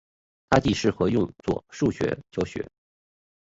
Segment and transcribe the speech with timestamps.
[0.49, 2.67] 它亦适合用作数学教学。